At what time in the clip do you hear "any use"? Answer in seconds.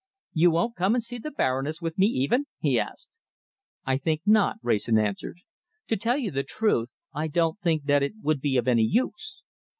8.67-9.43